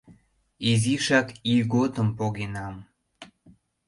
[0.69, 2.75] Изишак ийготым погенам.